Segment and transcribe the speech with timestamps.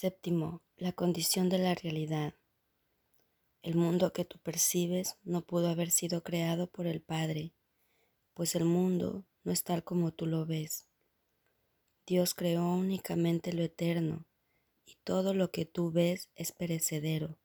[0.00, 2.32] Séptimo, la condición de la realidad.
[3.60, 7.52] El mundo que tú percibes no pudo haber sido creado por el Padre,
[8.32, 10.86] pues el mundo no es tal como tú lo ves.
[12.06, 14.24] Dios creó únicamente lo eterno,
[14.86, 17.36] y todo lo que tú ves es perecedero.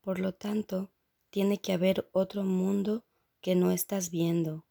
[0.00, 0.90] Por lo tanto,
[1.30, 3.04] tiene que haber otro mundo
[3.40, 4.66] que no estás viendo.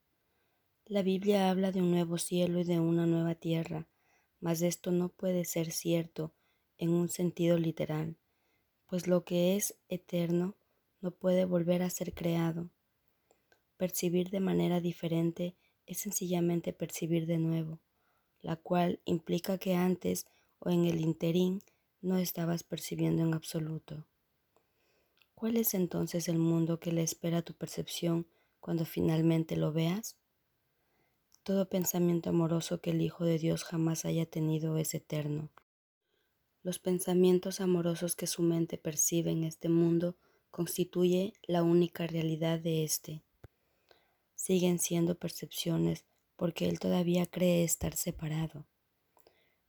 [0.85, 3.87] La Biblia habla de un nuevo cielo y de una nueva tierra,
[4.41, 6.33] mas esto no puede ser cierto
[6.77, 8.17] en un sentido literal,
[8.87, 10.55] pues lo que es eterno
[11.01, 12.69] no puede volver a ser creado.
[13.77, 15.55] Percibir de manera diferente
[15.85, 17.79] es sencillamente percibir de nuevo,
[18.41, 20.27] la cual implica que antes
[20.59, 21.61] o en el interín
[22.01, 24.05] no estabas percibiendo en absoluto.
[25.33, 28.27] ¿Cuál es entonces el mundo que le espera a tu percepción
[28.59, 30.15] cuando finalmente lo veas?
[31.43, 35.51] Todo pensamiento amoroso que el Hijo de Dios jamás haya tenido es eterno.
[36.65, 40.17] Los pensamientos amorosos que su mente percibe en este mundo
[40.49, 43.21] constituye la única realidad de éste.
[44.33, 48.65] Siguen siendo percepciones porque él todavía cree estar separado.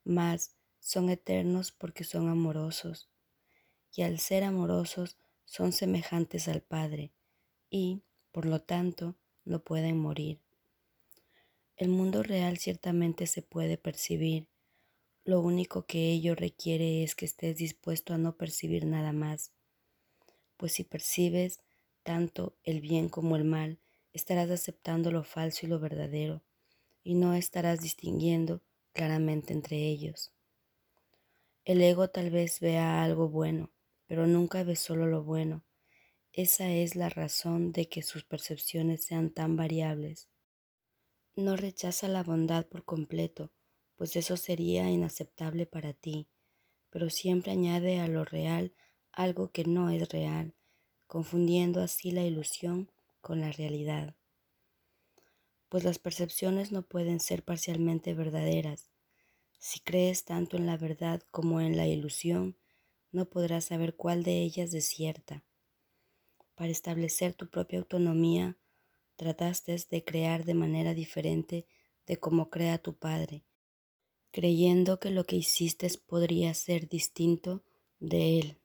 [0.05, 3.11] Mas son eternos porque son amorosos,
[3.95, 7.13] y al ser amorosos son semejantes al Padre,
[7.69, 8.01] y,
[8.33, 10.41] por lo tanto, no pueden morir.
[11.77, 14.49] El mundo real ciertamente se puede percibir,
[15.27, 19.53] lo único que ello requiere es que estés dispuesto a no percibir nada más,
[20.57, 21.61] pues si percibes
[22.05, 23.81] tanto el bien como el mal,
[24.13, 26.45] estarás aceptando lo falso y lo verdadero,
[27.03, 30.33] y no estarás distinguiendo claramente entre ellos.
[31.65, 33.73] El ego tal vez vea algo bueno,
[34.07, 35.65] pero nunca ve solo lo bueno.
[36.33, 40.29] Esa es la razón de que sus percepciones sean tan variables.
[41.35, 43.51] No rechaza la bondad por completo,
[43.97, 46.29] pues eso sería inaceptable para ti,
[46.91, 48.75] pero siempre añade a lo real
[49.13, 50.55] algo que no es real,
[51.07, 54.15] confundiendo así la ilusión con la realidad.
[55.69, 58.91] Pues las percepciones no pueden ser parcialmente verdaderas.
[59.59, 62.57] Si crees tanto en la verdad como en la ilusión,
[63.11, 65.43] no podrás saber cuál de ellas es cierta.
[66.55, 68.59] Para establecer tu propia autonomía,
[69.17, 71.67] trataste de crear de manera diferente
[72.07, 73.45] de como crea tu Padre,
[74.37, 77.63] creyendo que lo que hiciste podría ser distinto
[78.01, 78.59] de Él.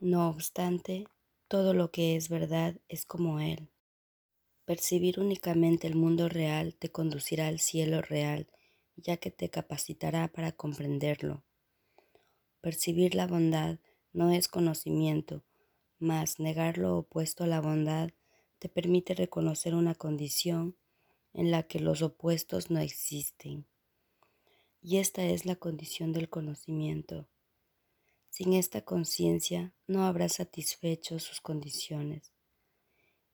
[0.00, 1.06] No obstante,
[1.46, 3.68] todo lo que es verdad es como Él.
[4.64, 8.46] Percibir únicamente el mundo real te conducirá al cielo real,
[8.96, 11.44] ya que te capacitará para comprenderlo.
[12.62, 13.78] Percibir la bondad
[14.14, 15.44] no es conocimiento,
[15.98, 18.08] mas negar lo opuesto a la bondad
[18.58, 20.78] te permite reconocer una condición
[21.34, 23.66] en la que los opuestos no existen
[24.88, 27.26] y esta es la condición del conocimiento.
[28.30, 32.32] Sin esta conciencia no habrás satisfecho sus condiciones,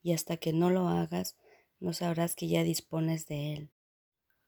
[0.03, 1.37] y hasta que no lo hagas
[1.79, 3.71] no sabrás que ya dispones de él.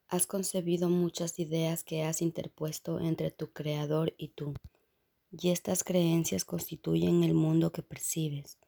[0.09, 4.55] Has concebido muchas ideas que has interpuesto entre tu creador y tú,
[5.31, 8.59] y estas creencias constituyen el mundo que percibes.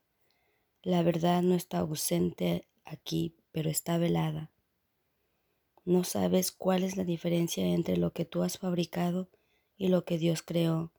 [0.82, 4.52] La verdad no está ausente aquí, pero está velada
[5.86, 9.28] no sabes cuál es la diferencia entre lo que tú has fabricado
[9.78, 10.90] y lo que Dios creó.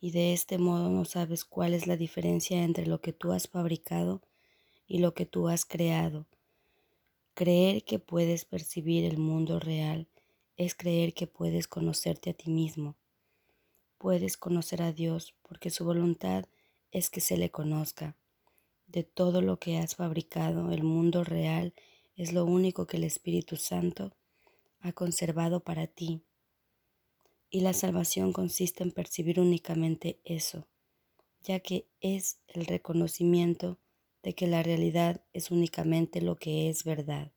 [0.00, 3.48] Y de este modo no sabes cuál es la diferencia entre lo que tú has
[3.48, 4.22] fabricado
[4.86, 6.26] y lo que tú has creado.
[7.34, 10.06] Creer que puedes percibir el mundo real
[10.56, 12.94] es creer que puedes conocerte a ti mismo.
[13.98, 16.44] Puedes conocer a Dios porque su voluntad
[16.92, 18.16] es que se le conozca.
[18.86, 21.74] De todo lo que has fabricado, el mundo real
[22.16, 24.16] es lo único que el Espíritu Santo
[24.80, 26.22] ha conservado para ti.
[27.50, 30.66] Y la salvación consiste en percibir únicamente eso,
[31.42, 33.78] ya que es el reconocimiento
[34.22, 37.33] de que la realidad es únicamente lo que es verdad.